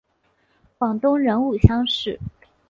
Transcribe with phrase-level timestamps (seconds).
[0.79, 2.19] 广东壬午乡试。